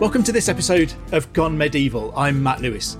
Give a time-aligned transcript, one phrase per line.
[0.00, 2.14] Welcome to this episode of Gone Medieval.
[2.16, 2.96] I'm Matt Lewis.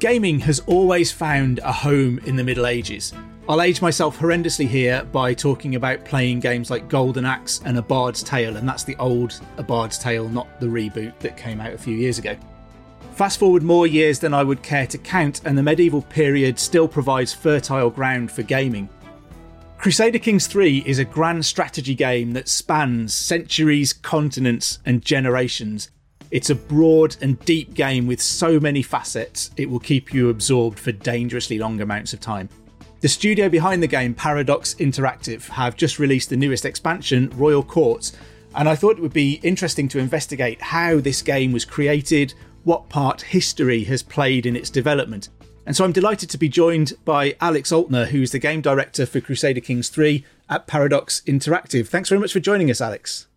[0.00, 3.12] Gaming has always found a home in the Middle Ages.
[3.48, 7.82] I'll age myself horrendously here by talking about playing games like Golden Axe and A
[7.82, 11.72] Bard's Tale, and that's the old A Bard's Tale, not the reboot that came out
[11.72, 12.36] a few years ago.
[13.12, 16.88] Fast forward more years than I would care to count, and the medieval period still
[16.88, 18.88] provides fertile ground for gaming.
[19.78, 25.90] Crusader Kings 3 is a grand strategy game that spans centuries, continents, and generations.
[26.34, 30.80] It's a broad and deep game with so many facets, it will keep you absorbed
[30.80, 32.48] for dangerously long amounts of time.
[33.02, 38.16] The studio behind the game, Paradox Interactive, have just released the newest expansion, Royal Courts,
[38.56, 42.88] and I thought it would be interesting to investigate how this game was created, what
[42.88, 45.28] part history has played in its development.
[45.66, 49.20] And so I'm delighted to be joined by Alex Oltner, who's the game director for
[49.20, 51.86] Crusader Kings 3 at Paradox Interactive.
[51.86, 53.28] Thanks very much for joining us, Alex.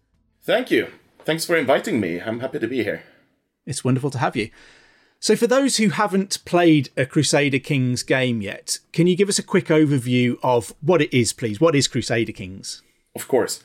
[0.41, 0.87] Thank you.
[1.27, 2.21] Thanks for inviting me.
[2.21, 3.03] I'm happy to be here.
[3.65, 4.49] It's wonderful to have you.
[5.19, 9.37] So, for those who haven't played a Crusader Kings game yet, can you give us
[9.37, 11.59] a quick overview of what it is, please?
[11.59, 12.81] What is Crusader Kings?
[13.13, 13.61] Of course.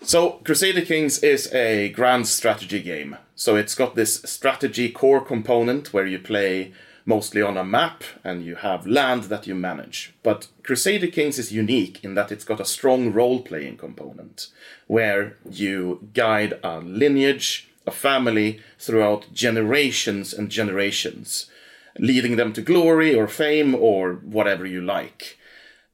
[0.00, 3.18] So, Crusader Kings is a grand strategy game.
[3.34, 6.72] So, it's got this strategy core component where you play
[7.04, 10.14] mostly on a map and you have land that you manage.
[10.22, 14.48] But Crusader Kings is unique in that it's got a strong role playing component
[14.86, 21.50] where you guide a lineage, a family throughout generations and generations,
[21.98, 25.38] leading them to glory or fame or whatever you like.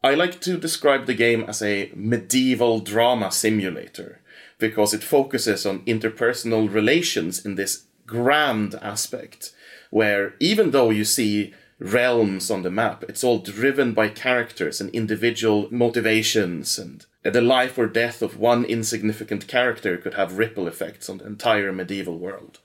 [0.03, 4.21] I like to describe the game as a medieval drama simulator
[4.59, 9.53] because it focuses on interpersonal relations in this grand aspect
[9.91, 14.91] where even though you see realms on the map, it's all driven by characters and
[14.91, 21.09] individual motivations and the life or death of one insignificant character could have ripple effects
[21.09, 22.61] on the entire medieval world.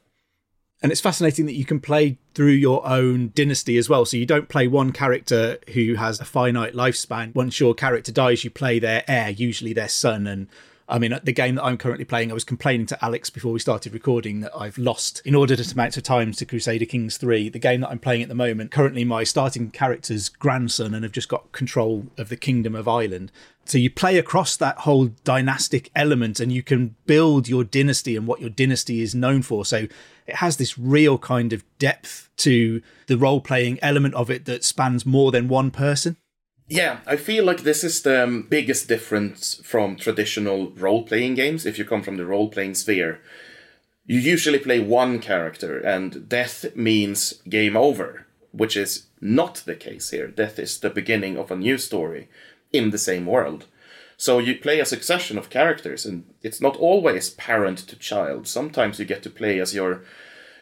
[0.81, 4.03] And it's fascinating that you can play through your own dynasty as well.
[4.03, 7.34] So you don't play one character who has a finite lifespan.
[7.34, 10.47] Once your character dies, you play their heir, usually their son, and
[10.93, 13.57] I mean, the game that I'm currently playing, I was complaining to Alex before we
[13.57, 17.49] started recording that I've lost inordinate amounts of times to Crusader Kings 3.
[17.49, 21.11] The game that I'm playing at the moment, currently my starting character's grandson, and have
[21.11, 23.31] just got control of the Kingdom of Ireland.
[23.65, 28.27] So you play across that whole dynastic element and you can build your dynasty and
[28.27, 29.65] what your dynasty is known for.
[29.65, 29.87] So
[30.27, 34.63] it has this real kind of depth to the role playing element of it that
[34.63, 36.17] spans more than one person.
[36.68, 41.66] Yeah, I feel like this is the um, biggest difference from traditional role playing games
[41.66, 43.19] if you come from the role playing sphere.
[44.06, 50.09] You usually play one character, and death means game over, which is not the case
[50.09, 50.28] here.
[50.28, 52.28] Death is the beginning of a new story
[52.72, 53.66] in the same world.
[54.18, 58.47] So you play a succession of characters, and it's not always parent to child.
[58.47, 60.03] Sometimes you get to play as your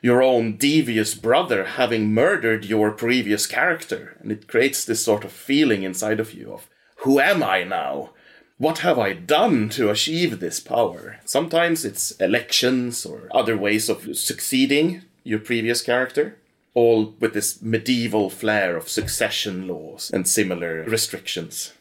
[0.02, 4.18] your own devious brother having murdered your previous character.
[4.20, 6.68] And it creates this sort of feeling inside of you of,
[6.98, 8.12] who am I now?
[8.58, 11.20] What have I done to achieve this power?
[11.26, 16.38] Sometimes it's elections or other ways of succeeding your previous character,
[16.74, 21.74] all with this medieval flair of succession laws and similar restrictions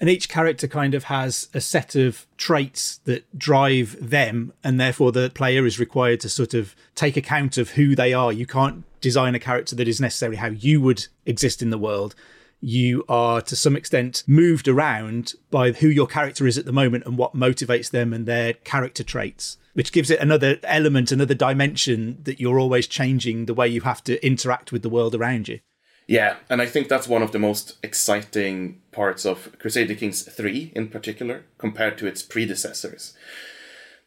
[0.00, 5.10] and each character kind of has a set of traits that drive them and therefore
[5.12, 8.32] the player is required to sort of take account of who they are.
[8.32, 12.14] You can't design a character that is necessarily how you would exist in the world.
[12.60, 17.04] You are to some extent moved around by who your character is at the moment
[17.04, 22.18] and what motivates them and their character traits which gives it another element another dimension
[22.24, 25.60] that you're always changing the way you have to interact with the world around you
[26.08, 30.72] yeah, and I think that's one of the most exciting parts of Crusader Kings 3
[30.74, 33.12] in particular, compared to its predecessors.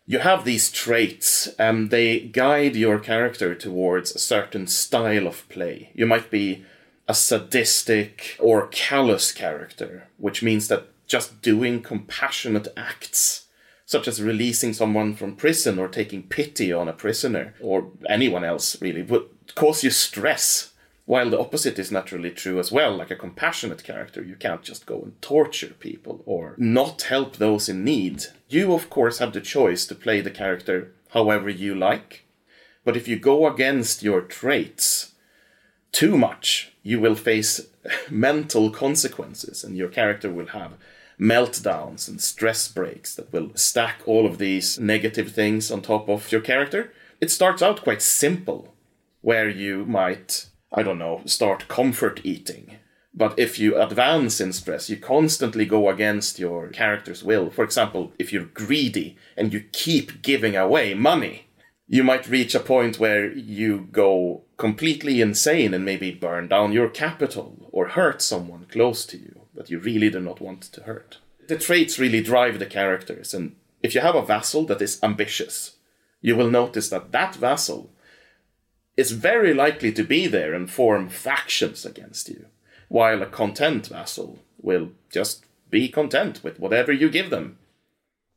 [0.07, 5.91] You have these traits, and they guide your character towards a certain style of play.
[5.93, 6.65] You might be
[7.07, 13.45] a sadistic or callous character, which means that just doing compassionate acts,
[13.85, 18.81] such as releasing someone from prison or taking pity on a prisoner, or anyone else
[18.81, 20.70] really, would cause you stress
[21.05, 24.85] while the opposite is naturally true as well, like a compassionate character, you can't just
[24.85, 28.25] go and torture people or not help those in need.
[28.47, 32.25] You, of course, have the choice to play the character however you like.
[32.83, 35.13] But if you go against your traits
[35.91, 37.61] too much, you will face
[38.09, 40.73] mental consequences and your character will have
[41.19, 46.31] meltdowns and stress breaks that will stack all of these negative things on top of
[46.31, 46.91] your character.
[47.19, 48.73] It starts out quite simple,
[49.21, 52.77] where you might I don't know, start comfort eating.
[53.13, 57.49] But if you advance in stress, you constantly go against your character's will.
[57.49, 61.47] For example, if you're greedy and you keep giving away money,
[61.93, 66.87] You might reach a point where you go completely insane and maybe burn down your
[66.87, 71.17] capital or hurt someone close to you that you really do not want to hurt.
[71.49, 75.75] The traits really drive the characters, and if you have a vassal that is ambitious,
[76.21, 77.89] you will notice that that vassal
[78.97, 82.45] is very likely to be there and form factions against you,
[82.87, 87.57] while a content vassal will just be content with whatever you give them.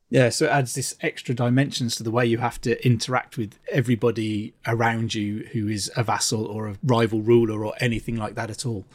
[0.09, 3.57] Yeah, so it adds this extra dimensions to the way you have to interact with
[3.71, 8.49] everybody around you who is a vassal or a rival ruler or anything like that
[8.49, 8.85] at all.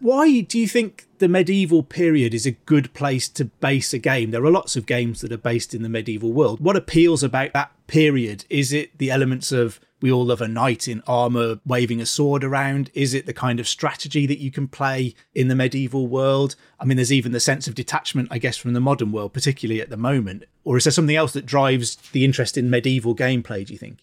[0.00, 4.30] Why do you think the medieval period is a good place to base a game?
[4.30, 6.60] There are lots of games that are based in the medieval world.
[6.60, 8.44] What appeals about that period?
[8.48, 12.44] Is it the elements of we all love a knight in armor waving a sword
[12.44, 12.92] around?
[12.94, 16.54] Is it the kind of strategy that you can play in the medieval world?
[16.78, 19.80] I mean, there's even the sense of detachment, I guess, from the modern world, particularly
[19.80, 20.44] at the moment.
[20.62, 23.98] Or is there something else that drives the interest in medieval gameplay, do you think?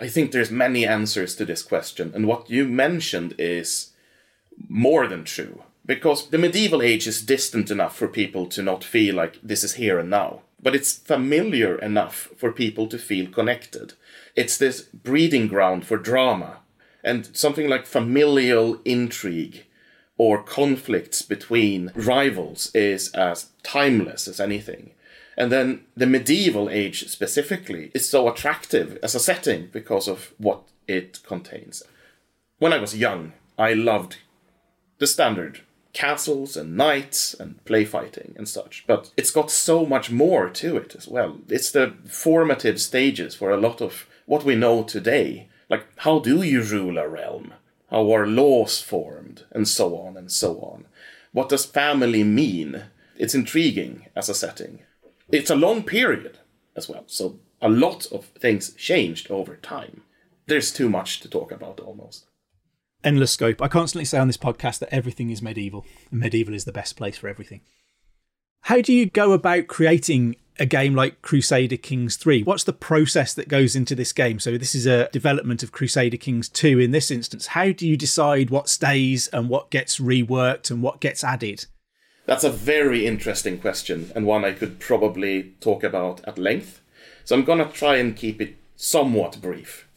[0.00, 2.12] I think there's many answers to this question.
[2.14, 3.90] And what you mentioned is
[4.68, 5.62] more than true.
[5.86, 9.74] Because the medieval age is distant enough for people to not feel like this is
[9.74, 10.42] here and now.
[10.60, 13.94] But it's familiar enough for people to feel connected.
[14.36, 16.58] It's this breeding ground for drama.
[17.02, 19.64] And something like familial intrigue
[20.18, 24.90] or conflicts between rivals is as timeless as anything.
[25.36, 30.62] And then the medieval age specifically is so attractive as a setting because of what
[30.88, 31.84] it contains.
[32.58, 34.16] When I was young, I loved
[34.98, 35.60] the standard
[35.92, 38.84] castles and knights and play fighting and such.
[38.86, 41.38] But it's got so much more to it as well.
[41.48, 45.48] It's the formative stages for a lot of what we know today.
[45.68, 47.54] Like, how do you rule a realm?
[47.90, 49.44] How are laws formed?
[49.50, 50.84] And so on and so on.
[51.32, 52.84] What does family mean?
[53.16, 54.80] It's intriguing as a setting.
[55.30, 56.38] It's a long period
[56.76, 60.02] as well, so a lot of things changed over time.
[60.46, 62.24] There's too much to talk about almost
[63.04, 63.62] endless scope.
[63.62, 66.96] I constantly say on this podcast that everything is medieval, and medieval is the best
[66.96, 67.60] place for everything.
[68.62, 72.42] How do you go about creating a game like Crusader Kings 3?
[72.42, 74.40] What's the process that goes into this game?
[74.40, 77.48] So, this is a development of Crusader Kings 2 in this instance.
[77.48, 81.66] How do you decide what stays and what gets reworked and what gets added?
[82.26, 86.80] That's a very interesting question, and one I could probably talk about at length.
[87.24, 89.88] So, I'm going to try and keep it somewhat brief.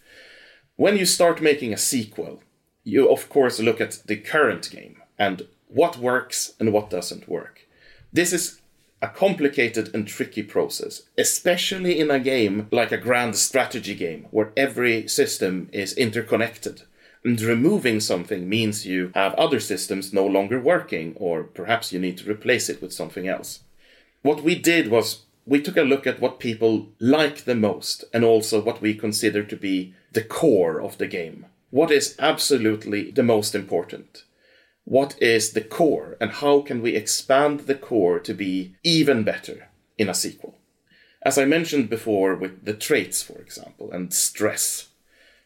[0.75, 2.41] When you start making a sequel,
[2.83, 7.67] you of course look at the current game and what works and what doesn't work.
[8.11, 8.61] This is
[9.01, 14.51] a complicated and tricky process, especially in a game like a grand strategy game where
[14.55, 16.83] every system is interconnected.
[17.23, 22.17] And removing something means you have other systems no longer working, or perhaps you need
[22.17, 23.59] to replace it with something else.
[24.23, 28.23] What we did was we took a look at what people like the most and
[28.23, 33.23] also what we consider to be the core of the game what is absolutely the
[33.23, 34.25] most important?
[34.83, 39.69] What is the core, and how can we expand the core to be even better
[39.97, 40.57] in a sequel?
[41.23, 44.89] As I mentioned before, with the traits, for example, and stress,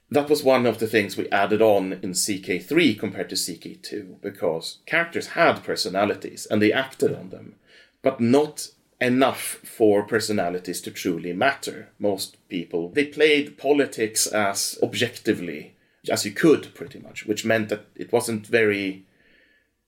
[0.09, 4.79] that was one of the things we added on in CK3 compared to CK2, because
[4.85, 7.55] characters had personalities and they acted on them,
[8.01, 8.69] but not
[9.01, 11.89] enough for personalities to truly matter.
[11.99, 15.74] Most people, they played politics as objectively
[16.09, 19.05] as you could, pretty much, which meant that it wasn't very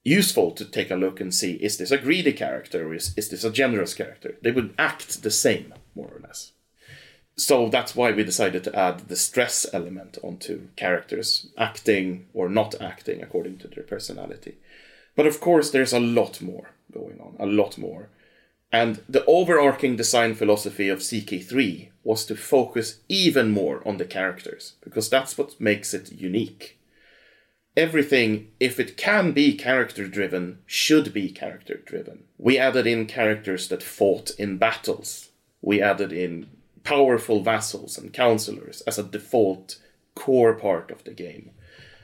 [0.04, 3.28] useful to take a look and see is this a greedy character or is, is
[3.28, 4.36] this a generous character?
[4.42, 6.52] They would act the same, more or less.
[7.36, 12.80] So that's why we decided to add the stress element onto characters, acting or not
[12.80, 14.56] acting according to their personality.
[15.14, 18.08] But of course, there's a lot more going on, a lot more.
[18.70, 24.74] And the overarching design philosophy of CK3 was to focus even more on the characters,
[24.82, 26.78] because that's what makes it unique.
[27.76, 32.24] Everything, if it can be character driven, should be character driven.
[32.36, 35.30] We added in characters that fought in battles.
[35.62, 36.48] We added in
[36.82, 39.78] powerful vassals and counselors as a default
[40.14, 41.52] core part of the game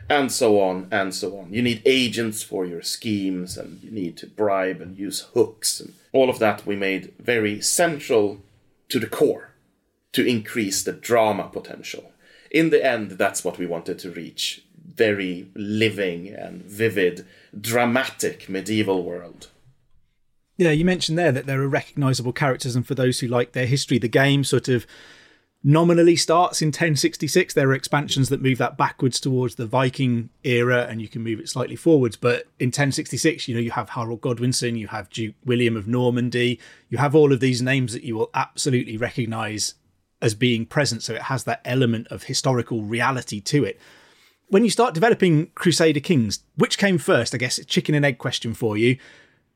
[0.09, 1.53] and so on and so on.
[1.53, 5.95] You need agents for your schemes, and you need to bribe and use hooks, and
[6.13, 8.41] all of that we made very central
[8.89, 9.51] to the core
[10.13, 12.13] to increase the drama potential.
[12.51, 14.63] In the end, that's what we wanted to reach
[14.95, 17.27] very living and vivid,
[17.59, 19.49] dramatic medieval world.
[20.57, 23.67] Yeah, you mentioned there that there are recognizable characters, and for those who like their
[23.67, 24.87] history, the game sort of
[25.65, 27.55] nominally starts in 1066.
[27.55, 31.41] There are expansions that move that backwards towards the Viking era, and you can move
[31.41, 32.17] it slightly forwards.
[32.17, 36.61] But in 1066, you know, you have Harold Godwinson, you have Duke William of Normandy,
[36.91, 39.75] you have all of these names that you will absolutely recognize
[40.21, 43.81] as being present, so it has that element of historical reality to it.
[44.49, 47.35] When you start developing Crusader Kings, which came first?
[47.35, 48.99] I guess it's chicken and egg question for you.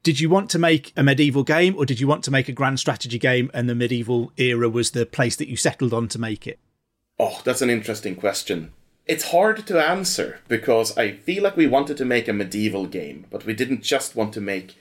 [0.03, 2.53] Did you want to make a medieval game or did you want to make a
[2.53, 6.19] grand strategy game and the medieval era was the place that you settled on to
[6.19, 6.59] make it?
[7.19, 8.73] Oh, that's an interesting question.
[9.07, 13.27] It's hard to answer because I feel like we wanted to make a medieval game,
[13.31, 14.77] but we didn't just want to make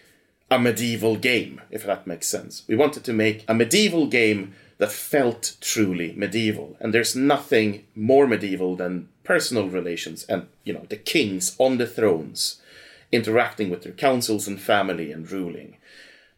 [0.52, 2.64] a medieval game, if that makes sense.
[2.68, 6.78] We wanted to make a medieval game that felt truly medieval.
[6.80, 11.88] And there's nothing more medieval than personal relations and, you know, the kings on the
[11.88, 12.62] thrones
[13.12, 15.78] interacting with their councils and family and ruling.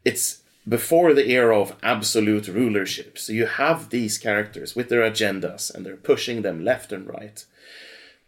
[0.06, 3.18] It's before the era of absolute rulership.
[3.18, 7.44] So you have these characters with their agendas and they're pushing them left and right.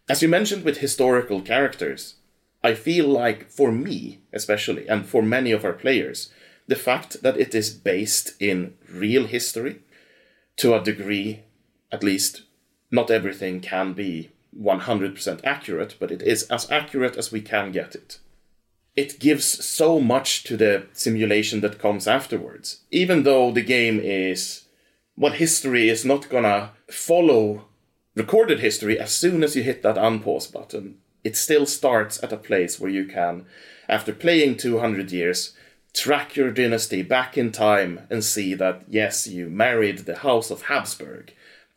[0.10, 2.15] As you mentioned with historical characters,
[2.63, 6.31] I feel like for me, especially, and for many of our players,
[6.67, 9.79] the fact that it is based in real history,
[10.57, 11.43] to a degree,
[11.91, 12.43] at least,
[12.91, 14.29] not everything can be
[14.60, 18.19] 100% accurate, but it is as accurate as we can get it
[18.95, 22.81] it gives so much to the simulation that comes afterwards.
[22.91, 24.65] Even though the game is,
[25.15, 27.65] well, history is not gonna follow
[28.15, 30.98] recorded history as soon as you hit that unpause button.
[31.24, 33.45] It still starts at a place where you can,
[33.88, 35.53] after playing 200 years,
[35.93, 40.63] track your dynasty back in time and see that, yes, you married the House of
[40.63, 41.33] Habsburg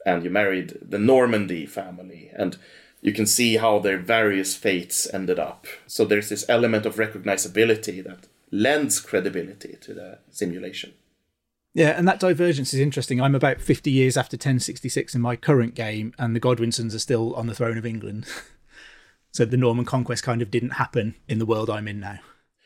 [0.06, 2.56] and you married the Normandy family and
[3.04, 5.66] you can see how their various fates ended up.
[5.86, 10.94] So there's this element of recognizability that lends credibility to the simulation.
[11.74, 13.20] Yeah, and that divergence is interesting.
[13.20, 17.34] I'm about 50 years after 1066 in my current game, and the Godwinsons are still
[17.34, 18.26] on the throne of England.
[19.32, 22.20] so the Norman conquest kind of didn't happen in the world I'm in now.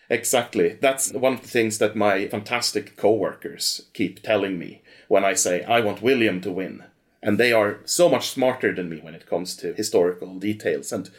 [0.09, 0.79] Exactly.
[0.81, 5.35] That's one of the things that my fantastic co workers keep telling me when I
[5.35, 6.85] say, I want William to win
[7.23, 11.11] and they are so much smarter than me when it comes to historical details and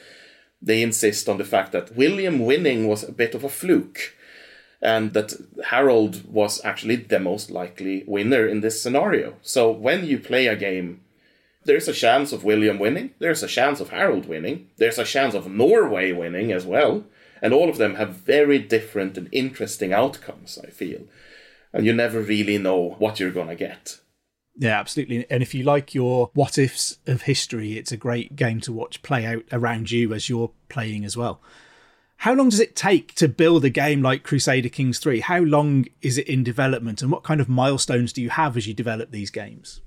[0.62, 4.15] they insist on the fact that William winning was a bit of a fluke
[4.82, 5.34] and that
[5.65, 9.36] Harold was actually the most likely winner in this scenario.
[9.41, 11.01] So when you play a game,
[11.65, 15.34] there's a chance of William winning, there's a chance of Harold winning, there's a chance
[15.34, 17.03] of Norway winning as well,
[17.41, 21.01] and all of them have very different and interesting outcomes, I feel.
[21.74, 24.00] And you never really know what you're to get.
[24.60, 25.25] Yeah, absolutely.
[25.30, 29.01] And if you like your what ifs of history, it's a great game to watch
[29.01, 31.42] play out around you as you're playing as well.
[32.18, 35.22] How long does it take to build a game like Crusader Kings 3?
[35.22, 38.68] How long is it in development and what kind of milestones do you have as
[38.68, 39.80] you develop these games?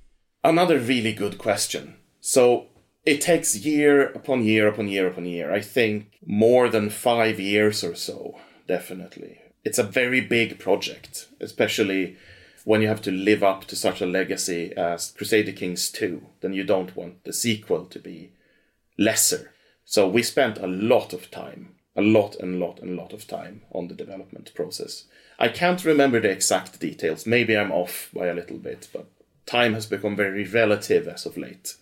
[0.43, 1.97] Another really good question.
[2.23, 2.69] So
[3.05, 5.52] it takes year upon year upon year upon year.
[5.52, 9.38] I think more than five years or so, definitely.
[9.64, 12.17] It's a very big project, especially
[12.64, 16.52] when you have to live up to such a legacy as Crusader Kings 2, then
[16.52, 18.33] you don't want the sequel to be
[18.99, 19.52] lesser.
[19.85, 23.62] So we spent a lot of time, a lot and lot and lot of time
[23.73, 25.04] on the development process.
[25.38, 29.07] I can't remember the exact details, maybe I'm off by a little bit, but
[29.47, 31.76] time has become very relative as of late.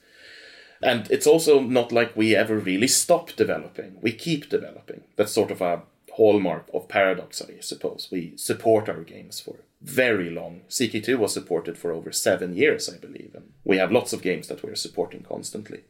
[0.82, 3.98] And it's also not like we ever really stop developing.
[4.00, 5.02] We keep developing.
[5.16, 5.82] That's sort of a
[6.12, 8.08] hallmark of Paradox, I suppose.
[8.10, 10.62] We support our games for very long.
[10.68, 14.48] CK2 was supported for over seven years, I believe, and we have lots of games
[14.48, 15.84] that we're supporting constantly.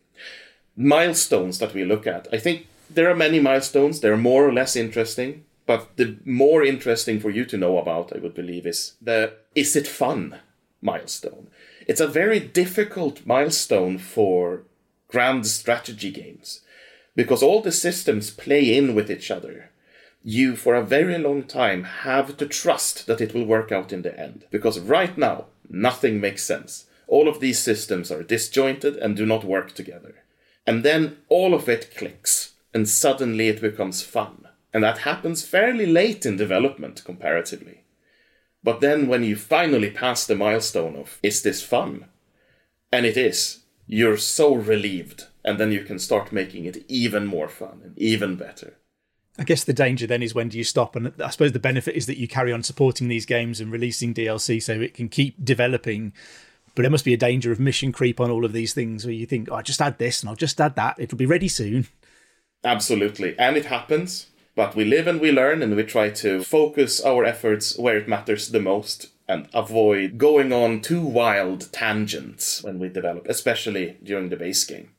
[0.77, 2.29] Milestones that we look at.
[2.33, 7.21] I think there are many milestones, they're more or less interesting, but the more interesting
[7.21, 10.41] for you to know about, I would believe, is the is it fun
[10.81, 11.49] milestone.
[11.87, 14.63] It's a very difficult milestone for
[15.09, 16.63] grand strategy games
[17.17, 19.70] because all the systems play in with each other
[20.23, 24.03] you for a very long time have to trust that it will work out in
[24.03, 24.45] the end.
[24.51, 26.87] Because right now, nothing makes sense.
[27.07, 30.17] All of these systems are disjointed and do not work together.
[30.67, 34.47] And then all of it clicks, and suddenly it becomes fun.
[34.73, 37.83] And that happens fairly late in development comparatively.
[38.63, 42.07] But then when you finally pass the milestone of, is this fun?
[42.93, 45.27] And it is, you're so relieved.
[45.45, 48.77] And then you can start making it even more fun and even better.
[49.41, 50.95] I guess the danger then is when do you stop?
[50.95, 54.13] And I suppose the benefit is that you carry on supporting these games and releasing
[54.13, 56.13] DLC so it can keep developing.
[56.75, 59.15] But there must be a danger of mission creep on all of these things where
[59.15, 60.97] you think, oh, I just add this and I'll just add that.
[60.99, 61.87] It'll be ready soon.
[62.63, 63.35] Absolutely.
[63.39, 64.27] And it happens.
[64.55, 68.09] But we live and we learn and we try to focus our efforts where it
[68.09, 74.29] matters the most and avoid going on too wild tangents when we develop, especially during
[74.29, 74.91] the base game.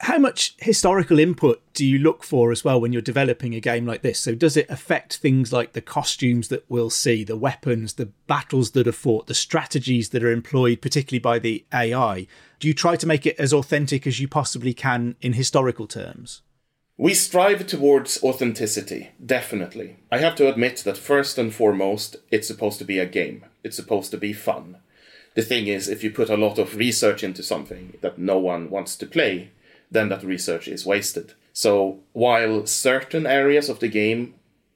[0.00, 3.84] How much historical input do you look for as well when you're developing a game
[3.84, 4.20] like this?
[4.20, 8.70] So, does it affect things like the costumes that we'll see, the weapons, the battles
[8.72, 12.28] that are fought, the strategies that are employed, particularly by the AI?
[12.60, 16.42] Do you try to make it as authentic as you possibly can in historical terms?
[16.96, 19.96] We strive towards authenticity, definitely.
[20.12, 23.44] I have to admit that first and foremost, it's supposed to be a game.
[23.64, 24.76] It's supposed to be fun.
[25.34, 28.70] The thing is, if you put a lot of research into something that no one
[28.70, 29.50] wants to play,
[29.90, 31.34] then that research is wasted.
[31.52, 34.34] So while certain areas of the game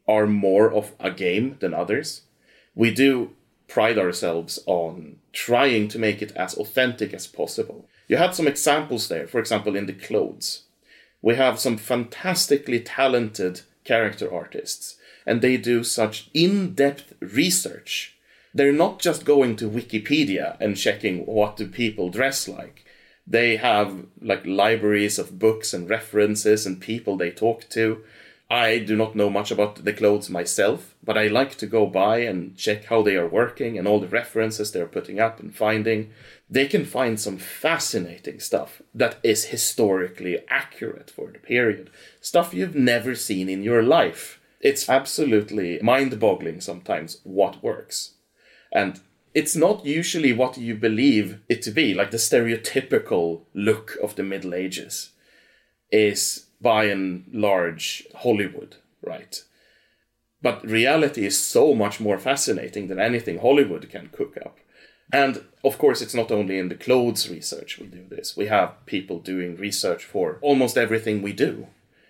[0.08, 2.22] are more of a game than others,
[2.74, 3.30] we do
[3.68, 7.86] pride ourselves on trying to make it as authentic as possible.
[8.08, 10.64] You had some examples there, for example, in the clothes.
[11.22, 18.16] We have some fantastically talented character artists, and they do such in depth research.
[18.52, 22.81] They're not just going to Wikipedia and checking what do people dress like.
[23.26, 28.02] They have like libraries of books and references and people they talk to.
[28.50, 32.18] I do not know much about the clothes myself, but I like to go by
[32.18, 36.10] and check how they are working and all the references they're putting up and finding.
[36.50, 41.88] They can find some fascinating stuff that is historically accurate for the period.
[42.20, 44.38] Stuff you've never seen in your life.
[44.60, 48.16] It's absolutely mind boggling sometimes what works.
[48.70, 49.00] And
[49.34, 54.22] it's not usually what you believe it to be, like the stereotypical look of the
[54.22, 55.10] Middle Ages
[55.90, 59.42] is by and large Hollywood, right?
[60.42, 64.58] But reality is so much more fascinating than anything Hollywood can cook up.
[65.12, 68.36] And of course, it's not only in the clothes research we do this.
[68.36, 71.68] We have people doing research for almost everything we do.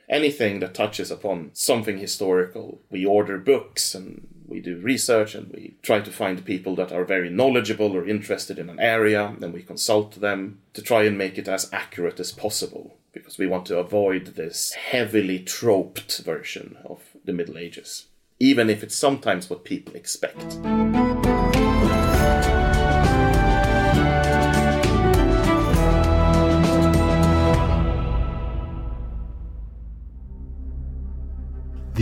[0.09, 2.81] Anything that touches upon something historical.
[2.91, 7.05] We order books and we do research and we try to find people that are
[7.05, 11.39] very knowledgeable or interested in an area, and we consult them to try and make
[11.39, 17.01] it as accurate as possible because we want to avoid this heavily troped version of
[17.25, 18.07] the Middle Ages,
[18.39, 20.59] even if it's sometimes what people expect.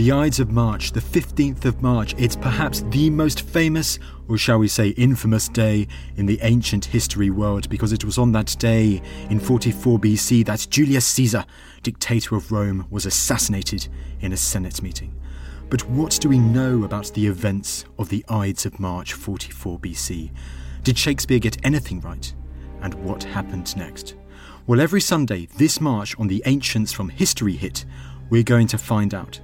[0.01, 4.57] The Ides of March, the 15th of March, it's perhaps the most famous, or shall
[4.57, 5.87] we say infamous, day
[6.17, 10.65] in the ancient history world because it was on that day in 44 BC that
[10.71, 11.45] Julius Caesar,
[11.83, 13.89] dictator of Rome, was assassinated
[14.21, 15.13] in a Senate meeting.
[15.69, 20.31] But what do we know about the events of the Ides of March 44 BC?
[20.81, 22.33] Did Shakespeare get anything right?
[22.81, 24.15] And what happened next?
[24.65, 27.85] Well, every Sunday, this March on the Ancients from History Hit,
[28.31, 29.39] we're going to find out.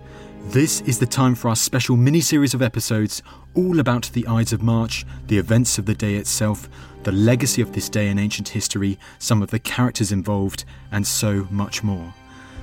[0.50, 3.22] This is the time for our special mini series of episodes
[3.54, 6.70] all about the Ides of March, the events of the day itself,
[7.04, 11.46] the legacy of this day in ancient history, some of the characters involved, and so
[11.52, 12.14] much more.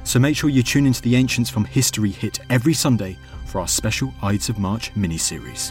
[0.03, 3.69] So make sure you tune into the Ancients from History Hit every Sunday for our
[3.69, 5.71] special Ides of March mini series.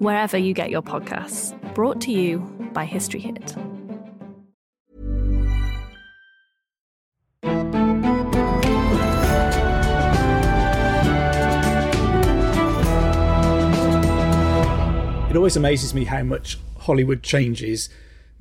[0.00, 1.54] wherever you get your podcasts.
[1.74, 2.38] Brought to you
[2.72, 3.54] by History Hit.
[15.30, 17.88] It always amazes me how much Hollywood changes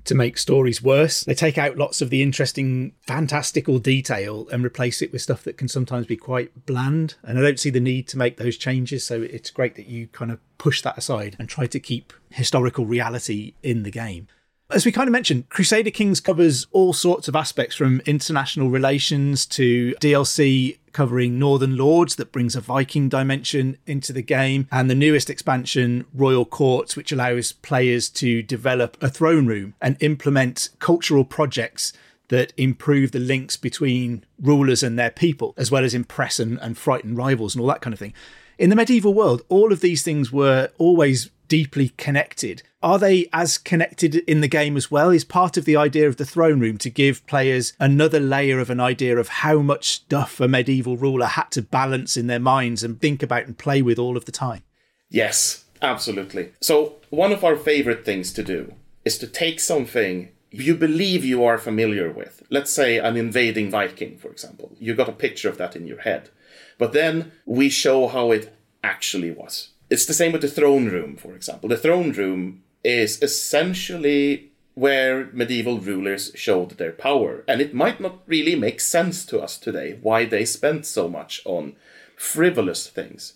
[0.06, 1.24] to make stories worse.
[1.24, 5.58] They take out lots of the interesting, fantastical detail and replace it with stuff that
[5.58, 7.16] can sometimes be quite bland.
[7.24, 9.04] And I don't see the need to make those changes.
[9.04, 12.86] So it's great that you kind of push that aside and try to keep historical
[12.86, 14.28] reality in the game.
[14.72, 19.48] As we kind of mentioned, Crusader Kings covers all sorts of aspects from international relations
[19.48, 24.94] to DLC covering Northern Lords that brings a Viking dimension into the game, and the
[24.94, 31.26] newest expansion, Royal Courts, which allows players to develop a throne room and implement cultural
[31.26, 31.92] projects
[32.28, 36.78] that improve the links between rulers and their people, as well as impress and, and
[36.78, 38.14] frighten rivals and all that kind of thing.
[38.60, 42.62] In the medieval world, all of these things were always deeply connected.
[42.84, 45.12] Are they as connected in the game as well?
[45.12, 48.70] Is part of the idea of the throne room to give players another layer of
[48.70, 52.84] an idea of how much stuff a medieval ruler had to balance in their minds
[52.84, 54.64] and think about and play with all of the time?
[55.10, 56.52] Yes, absolutely.
[56.60, 58.74] So, one of our favorite things to do
[59.06, 62.44] is to take something you believe you are familiar with.
[62.50, 64.76] Let's say an invading Viking, for example.
[64.80, 66.30] You got a picture of that in your head.
[66.80, 68.52] But then we show how it
[68.84, 69.70] actually was.
[69.92, 71.70] It's the same with the throne room, for example.
[71.70, 77.44] The throne room is essentially where medieval rulers showed their power.
[77.48, 81.42] And it might not really make sense to us today why they spent so much
[81.46, 81.76] on
[82.16, 83.34] frivolous things.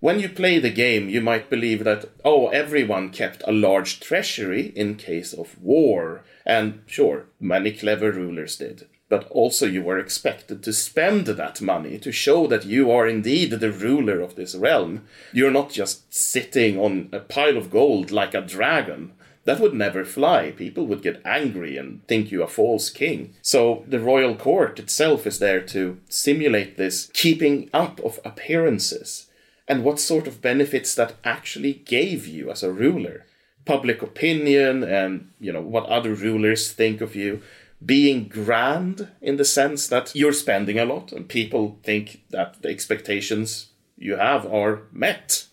[0.00, 4.72] When you play the game, you might believe that, oh, everyone kept a large treasury
[4.74, 6.24] in case of war.
[6.44, 11.98] And sure, many clever rulers did but also you were expected to spend that money
[11.98, 15.04] to show that you are indeed the ruler of this realm.
[15.34, 19.12] You're not just sitting on a pile of gold like a dragon.
[19.44, 20.52] That would never fly.
[20.52, 23.34] People would get angry and think you a false king.
[23.42, 29.26] So the royal court itself is there to simulate this keeping up of appearances
[29.68, 33.26] and what sort of benefits that actually gave you as a ruler.
[33.66, 37.42] Public opinion and, you know, what other rulers think of you
[37.84, 42.68] being grand in the sense that you're spending a lot and people think that the
[42.68, 45.46] expectations you have are met.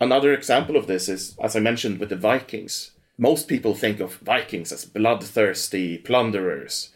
[0.00, 2.92] Another example of this is, as I mentioned, with the Vikings.
[3.16, 6.90] Most people think of Vikings as bloodthirsty plunderers,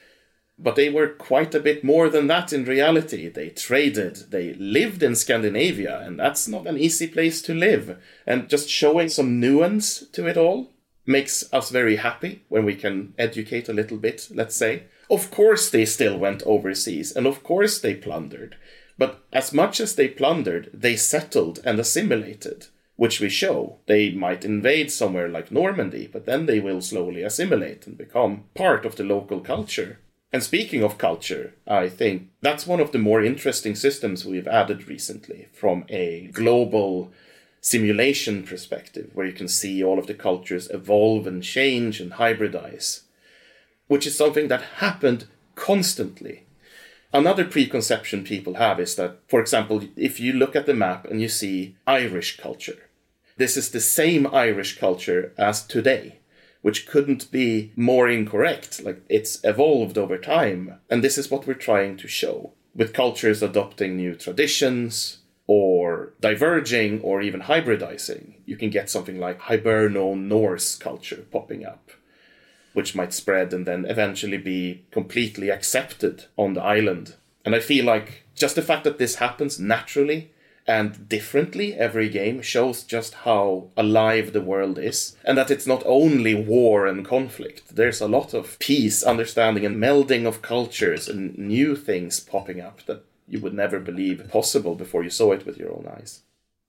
[0.58, 3.28] but they were quite a bit more than that in reality.
[3.28, 8.02] They traded, they lived in Scandinavia, and that's not an easy place to live.
[8.26, 10.70] And just showing some nuance to it all
[11.08, 14.84] makes us very happy when we can educate a little bit, let's say.
[15.10, 18.56] Of course, they still went overseas, and of course, they plundered.
[18.98, 22.66] But as much as they plundered, they settled and assimilated,
[22.96, 23.78] which we show.
[23.86, 28.84] They might invade somewhere like Normandy, but then they will slowly assimilate and become part
[28.84, 30.00] of the local culture.
[30.30, 34.86] And speaking of culture, I think that's one of the more interesting systems we've added
[34.88, 37.12] recently from a global
[37.60, 43.02] simulation perspective, where you can see all of the cultures evolve and change and hybridize,
[43.86, 46.44] which is something that happened constantly.
[47.12, 51.20] Another preconception people have is that, for example, if you look at the map and
[51.20, 52.88] you see Irish culture,
[53.38, 56.18] this is the same Irish culture as today,
[56.60, 58.82] which couldn't be more incorrect.
[58.84, 60.80] Like it's evolved over time.
[60.90, 62.52] And this is what we're trying to show.
[62.74, 65.18] With cultures adopting new traditions,
[65.48, 71.90] or diverging or even hybridizing, you can get something like Hiberno Norse culture popping up,
[72.74, 77.16] which might spread and then eventually be completely accepted on the island.
[77.46, 80.30] And I feel like just the fact that this happens naturally
[80.66, 85.82] and differently every game shows just how alive the world is and that it's not
[85.86, 91.38] only war and conflict there's a lot of peace understanding and melding of cultures and
[91.38, 95.58] new things popping up that you would never believe possible before you saw it with
[95.58, 96.22] your own eyes.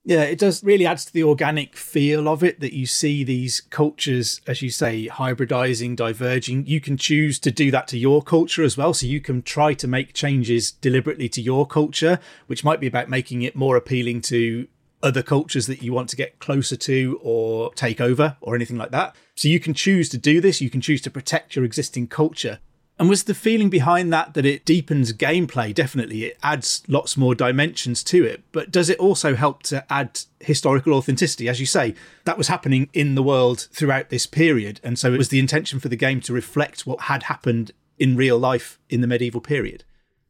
[0.06, 3.62] Yeah, it does really adds to the organic feel of it that you see these
[3.62, 6.66] cultures, as you say, hybridizing, diverging.
[6.66, 8.94] You can choose to do that to your culture as well.
[8.94, 13.10] So you can try to make changes deliberately to your culture, which might be about
[13.10, 14.68] making it more appealing to
[15.04, 18.92] other cultures that you want to get closer to or take over or anything like
[18.92, 19.16] that.
[19.36, 20.62] So you can choose to do this.
[20.62, 22.60] You can choose to protect your existing culture.
[23.00, 25.74] And was the feeling behind that that it deepens gameplay?
[25.74, 28.44] Definitely, it adds lots more dimensions to it.
[28.52, 31.48] But does it also help to add historical authenticity?
[31.48, 34.82] As you say, that was happening in the world throughout this period.
[34.84, 38.18] And so it was the intention for the game to reflect what had happened in
[38.18, 39.86] real life in the medieval period.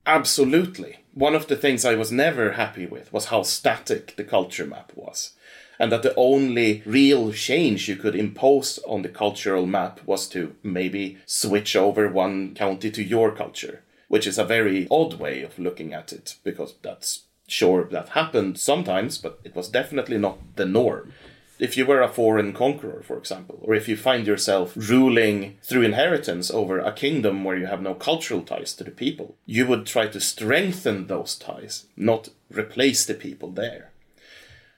[0.09, 0.97] Absolutely.
[1.13, 4.91] One of the things I was never happy with was how static the culture map
[4.95, 5.35] was
[5.77, 10.55] and that the only real change you could impose on the cultural map was to
[10.63, 15.59] maybe switch over one county to your culture, which is a very odd way of
[15.59, 20.65] looking at it, because that's sure that happened sometimes, but it was definitely not the
[20.65, 21.13] norm.
[21.59, 25.81] If you were a foreign conqueror, for example, or if you find yourself ruling through
[25.81, 29.85] inheritance over a kingdom where you have no cultural ties to the people, you would
[29.85, 33.91] try to strengthen those ties, not replace the people there.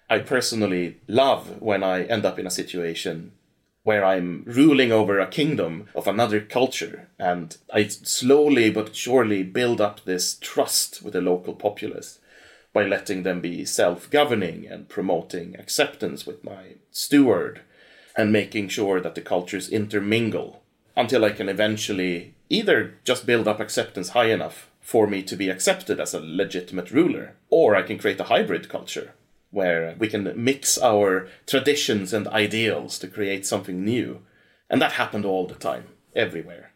[0.09, 3.33] I personally love when I end up in a situation
[3.83, 9.79] where I'm ruling over a kingdom of another culture, and I slowly but surely build
[9.79, 12.19] up this trust with the local populace
[12.73, 17.61] by letting them be self governing and promoting acceptance with my steward
[18.17, 20.61] and making sure that the cultures intermingle
[20.95, 25.49] until I can eventually either just build up acceptance high enough for me to be
[25.49, 29.13] accepted as a legitimate ruler, or I can create a hybrid culture
[29.51, 34.21] where we can mix our traditions and ideals to create something new.
[34.69, 36.70] And that happened all the time, everywhere.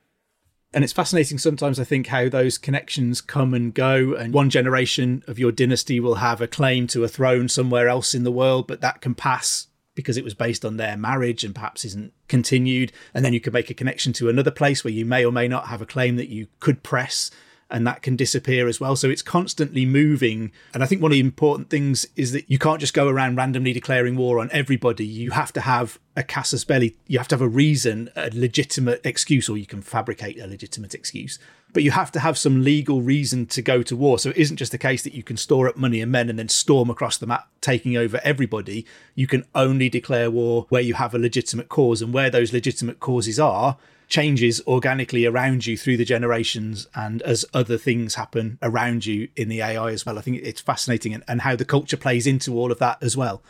[0.76, 4.14] And it's fascinating sometimes, I think, how those connections come and go.
[4.14, 8.14] And one generation of your dynasty will have a claim to a throne somewhere else
[8.14, 11.56] in the world, but that can pass because it was based on their marriage and
[11.56, 12.92] perhaps isn't continued.
[13.14, 15.48] And then you can make a connection to another place where you may or may
[15.48, 17.32] not have a claim that you could press
[17.70, 18.96] and that can disappear as well.
[18.96, 20.52] So it's constantly moving.
[20.74, 23.38] And I think one of the important things is that you can't just go around
[23.38, 25.06] randomly declaring war on everybody.
[25.06, 26.96] You have to have a casus belli.
[27.08, 30.94] You have to have a reason, a legitimate excuse, or you can fabricate a legitimate
[30.94, 31.40] excuse.
[31.74, 34.20] But you have to have some legal reason to go to war.
[34.20, 36.38] So it isn't just a case that you can store up money and men and
[36.38, 38.86] then storm across the map, taking over everybody.
[39.16, 42.02] You can only declare war where you have a legitimate cause.
[42.02, 47.46] And where those legitimate causes are, changes organically around you through the generations and as
[47.54, 50.18] other things happen around you in the AI as well.
[50.18, 53.18] I think it's fascinating and, and how the culture plays into all of that as
[53.18, 53.42] well.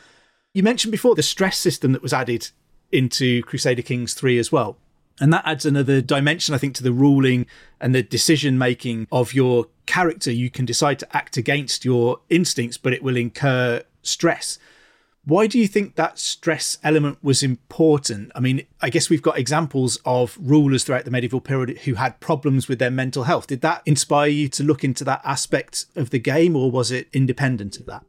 [0.53, 2.49] You mentioned before the stress system that was added
[2.91, 4.77] into Crusader Kings 3 as well.
[5.19, 7.45] And that adds another dimension, I think, to the ruling
[7.79, 10.31] and the decision making of your character.
[10.31, 14.59] You can decide to act against your instincts, but it will incur stress.
[15.27, 18.31] Why do you think that stress element was important?
[18.35, 22.19] I mean, I guess we've got examples of rulers throughout the medieval period who had
[22.19, 23.47] problems with their mental health.
[23.47, 27.07] Did that inspire you to look into that aspect of the game, or was it
[27.11, 28.05] independent of that?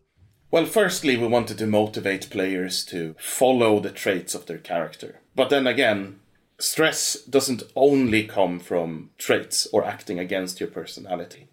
[0.51, 5.21] Well, firstly, we wanted to motivate players to follow the traits of their character.
[5.35, 6.21] But then again,
[6.59, 11.49] stress doesn't only come from traits or acting against your personality.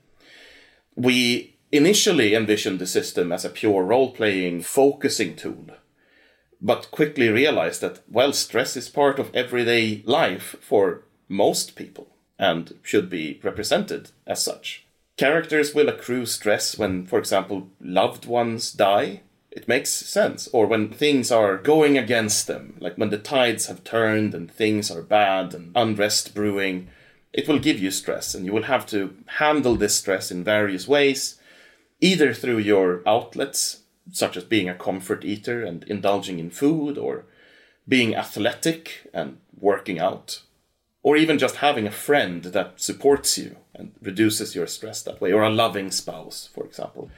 [0.96, 5.66] We initially envisioned the system as a pure role playing focusing tool,
[6.62, 12.78] but quickly realized that, well, stress is part of everyday life for most people and
[12.84, 14.86] should be represented as such.
[15.18, 19.22] Characters will accrue stress when, for example, loved ones die.
[19.50, 20.48] It makes sense.
[20.54, 24.92] Or when things are going against them, like when the tides have turned and things
[24.92, 26.90] are bad and unrest brewing,
[27.32, 30.88] it will give you stress and you will have to handle this stress in various
[30.88, 31.40] ways
[32.04, 37.24] either through your outlets, such as being a comfort eater and indulging in food, or
[37.88, 40.42] being athletic and working out,
[41.02, 45.32] or even just having a friend that supports you and reduces your stress that way,
[45.32, 47.10] or a loving spouse, for example.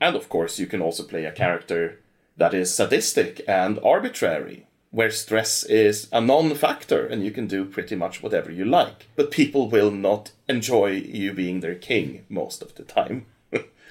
[0.00, 1.98] And of course, you can also play a character
[2.36, 7.64] that is sadistic and arbitrary, where stress is a non factor and you can do
[7.64, 9.08] pretty much whatever you like.
[9.16, 13.26] But people will not enjoy you being their king most of the time.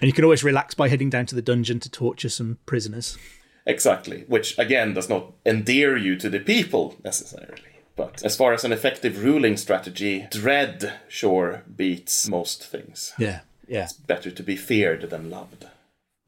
[0.03, 3.17] And you can always relax by heading down to the dungeon to torture some prisoners.
[3.65, 7.79] Exactly, which again does not endear you to the people necessarily.
[7.95, 13.13] But as far as an effective ruling strategy, dread sure beats most things.
[13.17, 13.85] Yeah, yeah.
[13.85, 15.67] It's better to be feared than loved.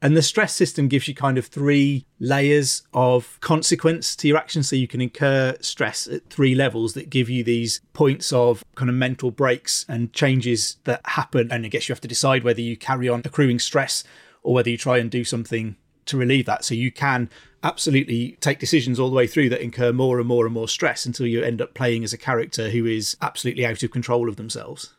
[0.02, 4.68] And the stress system gives you kind of three layers of consequence to your actions.
[4.68, 8.90] So you can incur stress at three levels that give you these points of kind
[8.90, 11.50] of mental breaks and changes that happen.
[11.50, 14.04] And I guess you have to decide whether you carry on accruing stress
[14.42, 16.64] or whether you try and do something to relieve that.
[16.64, 17.30] So you can
[17.62, 21.06] absolutely take decisions all the way through that incur more and more and more stress
[21.06, 24.36] until you end up playing as a character who is absolutely out of control of
[24.36, 24.94] themselves.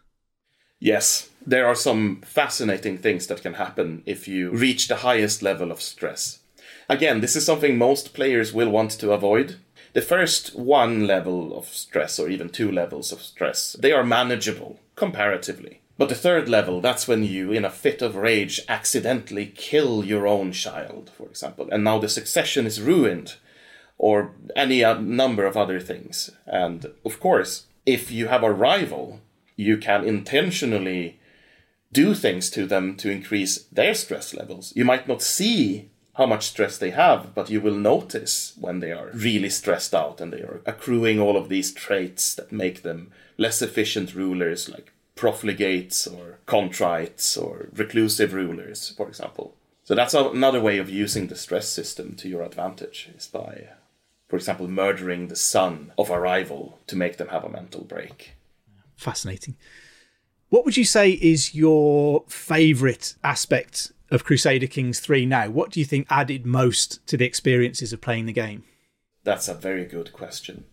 [0.79, 5.71] Yes, there are some fascinating things that can happen if you reach the highest level
[5.71, 6.39] of stress.
[6.89, 9.55] Again, this is something most players will want to avoid.
[9.93, 14.81] The first one level of stress, or even two levels of stress, they are manageable,
[14.97, 15.79] comparatively.
[15.97, 20.27] But the third level, that's when you, in a fit of rage, accidentally kill your
[20.27, 23.35] own child, for example, and now the succession is ruined,
[23.97, 26.29] or any number of other things.
[26.45, 29.21] And of course, if you have a rival,
[29.55, 31.19] you can intentionally
[31.91, 34.73] do things to them to increase their stress levels.
[34.75, 38.91] You might not see how much stress they have, but you will notice when they
[38.91, 43.11] are really stressed out and they are accruing all of these traits that make them
[43.37, 49.55] less efficient rulers, like profligates or contrites or reclusive rulers, for example.
[49.83, 53.69] So that's another way of using the stress system to your advantage is by,
[54.27, 58.37] for example, murdering the son of a rival to make them have a mental break
[58.97, 59.55] fascinating.
[60.49, 65.49] What would you say is your favourite aspect of Crusader Kings 3 now?
[65.49, 68.63] What do you think added most to the experiences of playing the game?
[69.25, 70.63] That's a very good question.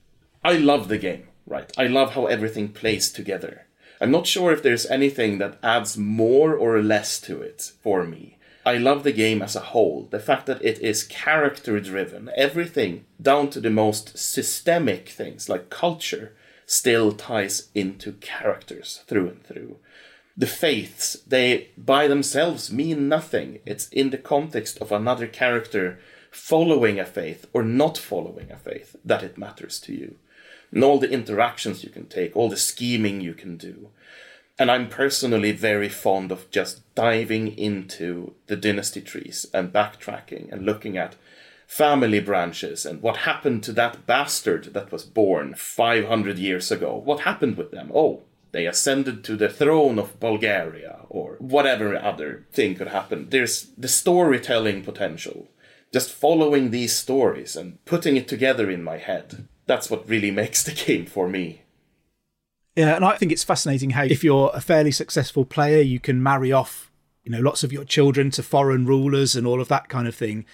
[0.44, 1.72] I love the game, right?
[1.76, 3.66] I love how everything plays together.
[4.00, 8.38] I'm not sure if there's anything that adds more or less to it for me.
[8.64, 10.06] I love the game as a whole.
[10.08, 15.68] The fact that it is character driven, everything down to the most systemic things like
[15.68, 19.76] culture still ties into characters through and through.
[20.36, 23.60] The faiths, they by themselves mean nothing.
[23.64, 26.00] It's in the context of another character
[26.30, 30.16] following a faith or not following a faith that it matters to you.
[30.72, 33.90] And all the interactions you can take, all the scheming you can do.
[34.58, 40.64] And I'm personally very fond of just diving into the dynasty trees and backtracking and
[40.64, 41.14] looking at
[41.66, 46.96] family branches and what happened to that bastard that was born 500 years ago.
[46.96, 47.90] What happened with them?
[47.94, 48.22] Oh,
[48.52, 53.28] they ascended to the throne of Bulgaria or whatever other thing could happen.
[53.30, 55.48] There's the storytelling potential.
[55.92, 59.48] Just following these stories and putting it together in my head.
[59.66, 61.62] That's what really makes the game for me.
[62.76, 66.22] Yeah, and I think it's fascinating how if you're a fairly successful player, you can
[66.22, 66.90] marry off,
[67.22, 70.14] you know, lots of your children to foreign rulers and all of that kind of
[70.14, 70.44] thing.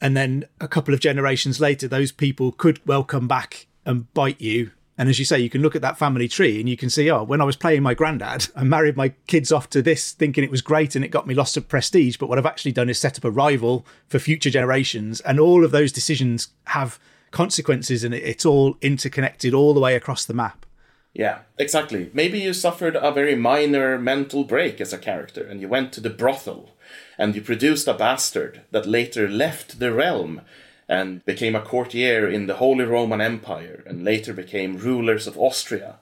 [0.00, 4.40] And then a couple of generations later, those people could well come back and bite
[4.40, 4.70] you.
[4.96, 7.08] And as you say, you can look at that family tree and you can see,
[7.08, 10.42] oh, when I was playing my granddad, I married my kids off to this thinking
[10.42, 12.16] it was great and it got me lots of prestige.
[12.16, 15.20] But what I've actually done is set up a rival for future generations.
[15.20, 16.98] And all of those decisions have
[17.30, 20.66] consequences and it's all interconnected all the way across the map.
[21.12, 22.10] Yeah, exactly.
[22.12, 26.00] Maybe you suffered a very minor mental break as a character and you went to
[26.00, 26.76] the brothel
[27.18, 30.42] and you produced a bastard that later left the realm
[30.88, 35.96] and became a courtier in the Holy Roman Empire and later became rulers of Austria.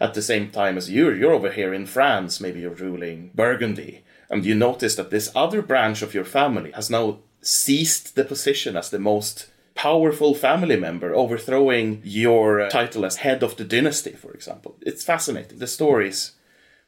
[0.00, 4.02] At the same time as you, you're over here in France, maybe you're ruling Burgundy,
[4.30, 8.76] and you notice that this other branch of your family has now seized the position
[8.76, 9.49] as the most
[9.80, 14.76] powerful family member, overthrowing your uh, title as head of the dynasty, for example.
[14.82, 15.58] It's fascinating.
[15.58, 16.32] The stories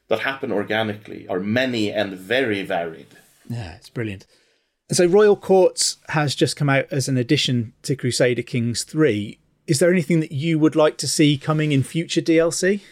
[0.09, 3.07] that happen organically are many and very varied.
[3.49, 4.27] Yeah, it's brilliant.
[4.91, 9.39] So, Royal Courts has just come out as an addition to Crusader Kings 3.
[9.67, 12.83] Is there anything that you would like to see coming in future DLC?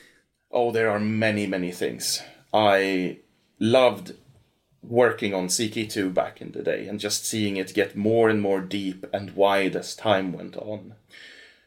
[0.51, 2.23] Oh, there are many, many things.
[2.55, 3.19] I
[3.59, 4.15] loved
[4.83, 8.61] working on CK2 back in the day and just seeing it get more and more
[8.61, 10.95] deep and wide as time went on.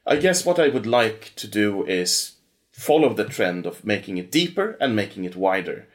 [0.06, 2.34] I guess what I would like to do is
[2.72, 5.88] follow the trend of making it deeper and making it wider.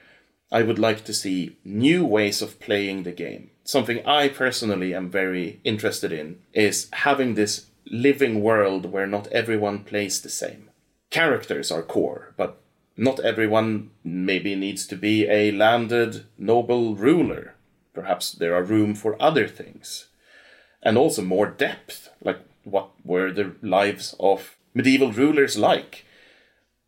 [0.50, 3.50] I would like to see new ways of playing the game.
[3.64, 9.84] Something I personally am very interested in is having this living world where not everyone
[9.84, 10.70] plays the same.
[11.10, 12.60] Characters are core, but
[12.98, 17.54] not everyone maybe needs to be a landed noble ruler.
[17.94, 20.08] Perhaps there are room for other things.
[20.82, 26.04] And also more depth, like what were the lives of medieval rulers like?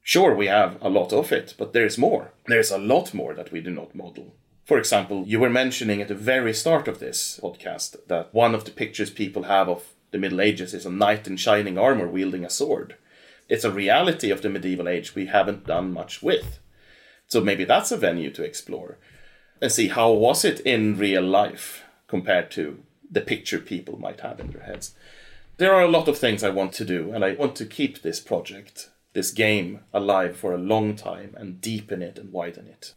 [0.02, 2.32] Sure, we have a lot of it, but there's more.
[2.46, 4.34] There's a lot more that we do not model.
[4.64, 8.64] For example, you were mentioning at the very start of this podcast that one of
[8.64, 12.44] the pictures people have of the Middle Ages is a knight in shining armor wielding
[12.44, 12.96] a sword.
[13.50, 16.60] It's a reality of the medieval age we haven't done much with.
[17.26, 18.96] So maybe that's a venue to explore
[19.60, 24.38] and see how was it in real life compared to the picture people might have
[24.38, 24.94] in their heads.
[25.56, 28.00] There are a lot of things I want to do, and I want to keep
[28.00, 32.94] this project this game alive for a long time and deepen it and widen it.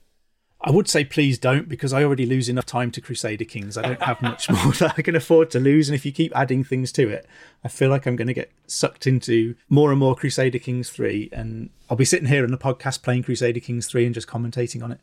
[0.65, 3.77] I would say please don't because I already lose enough time to Crusader Kings.
[3.77, 5.89] I don't have much more that I can afford to lose.
[5.89, 7.27] And if you keep adding things to it,
[7.65, 11.29] I feel like I'm going to get sucked into more and more Crusader Kings 3.
[11.33, 14.81] And I'll be sitting here on the podcast playing Crusader Kings 3 and just commentating
[14.81, 15.01] on it.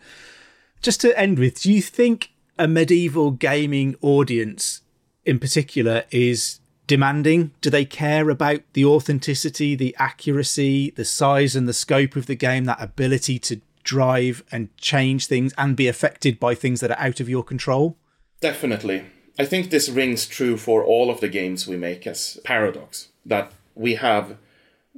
[0.81, 4.81] Just to end with, do you think a medieval gaming audience
[5.27, 7.53] in particular is demanding?
[7.61, 12.35] Do they care about the authenticity, the accuracy, the size and the scope of the
[12.35, 16.99] game, that ability to drive and change things and be affected by things that are
[16.99, 17.97] out of your control?
[18.40, 19.05] Definitely.
[19.38, 23.53] I think this rings true for all of the games we make as Paradox, that
[23.75, 24.37] we have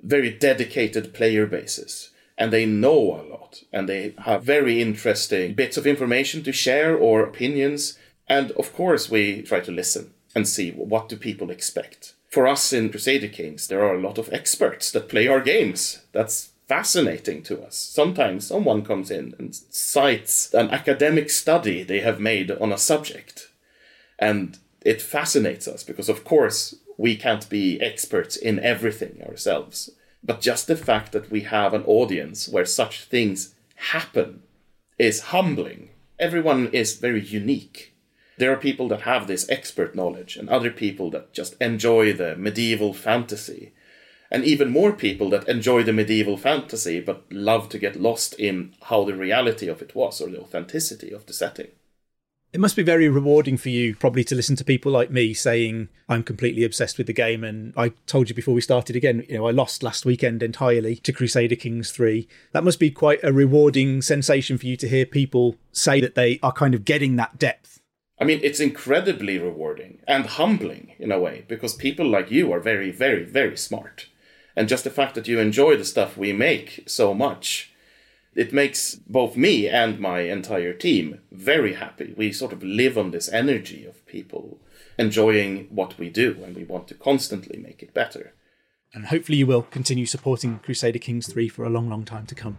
[0.03, 5.77] very dedicated player bases and they know a lot and they have very interesting bits
[5.77, 7.99] of information to share or opinions.
[8.29, 12.15] And of course, we try to listen and see what do people expect.
[12.31, 16.03] For us in Crusader Kings, there are a lot of experts that play our games.
[16.13, 17.77] That's fascinating to us.
[17.77, 23.51] Sometimes someone comes in and cites an academic study they have made on a subject.
[24.19, 29.91] And it fascinates us because, of course, we can't be experts in everything ourselves.
[30.25, 33.55] But just the fact that we have an audience where such things
[33.93, 34.43] happen
[34.99, 35.91] is humbling.
[36.19, 37.93] Everyone is very unique
[38.39, 42.35] there are people that have this expert knowledge and other people that just enjoy the
[42.35, 43.73] medieval fantasy.
[44.33, 48.75] And even more people that enjoy the medieval fantasy but love to get lost in
[48.85, 51.69] how the reality of it was or the authenticity of the setting.
[52.53, 55.89] It must be very rewarding for you, probably, to listen to people like me saying,
[56.07, 57.45] I'm completely obsessed with the game.
[57.45, 60.97] And I told you before we started again, you know, I lost last weekend entirely
[60.97, 62.29] to Crusader Kings 3.
[62.53, 66.39] That must be quite a rewarding sensation for you to hear people say that they
[66.43, 67.81] are kind of getting that depth.
[68.21, 72.61] I mean, it's incredibly rewarding and humbling in a way because people like you are
[72.61, 74.09] very, very, very smart.
[74.55, 77.73] And just the fact that you enjoy the stuff we make so much
[78.35, 82.15] it makes both me and my entire team very happy.
[82.17, 84.59] We sort of live on this energy of people
[84.99, 88.33] enjoying what we do and we want to constantly make it better.
[88.95, 92.35] And hopefully, you will continue supporting Crusader Kings 3 for a long, long time to
[92.35, 92.59] come.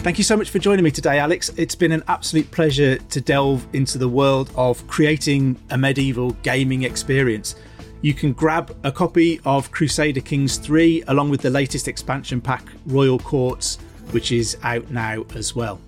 [0.00, 1.50] Thank you so much for joining me today, Alex.
[1.56, 6.82] It's been an absolute pleasure to delve into the world of creating a medieval gaming
[6.84, 7.54] experience.
[8.02, 12.64] You can grab a copy of Crusader Kings 3 along with the latest expansion pack,
[12.86, 13.76] Royal Courts,
[14.12, 15.78] which is out now as well.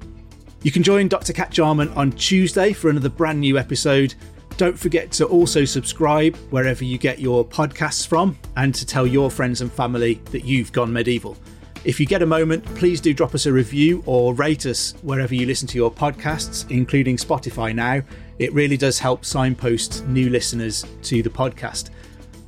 [0.62, 1.32] You can join Dr.
[1.32, 4.14] Cat Jarman on Tuesday for another brand new episode.
[4.58, 9.30] Don't forget to also subscribe wherever you get your podcasts from and to tell your
[9.30, 11.38] friends and family that you've gone medieval.
[11.84, 15.34] If you get a moment, please do drop us a review or rate us wherever
[15.34, 18.02] you listen to your podcasts, including Spotify now.
[18.38, 21.90] It really does help signpost new listeners to the podcast.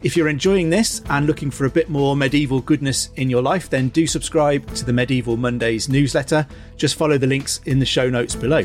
[0.04, 3.68] If you're enjoying this and looking for a bit more medieval goodness in your life,
[3.68, 6.46] then do subscribe to the Medieval Mondays newsletter.
[6.76, 8.64] Just follow the links in the show notes below.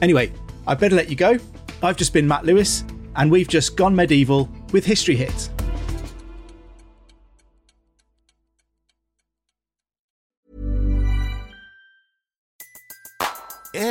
[0.00, 0.32] Anyway,
[0.66, 1.36] I better let you go.
[1.82, 2.84] I've just been Matt Lewis,
[3.16, 5.49] and we've just gone medieval with History Hit.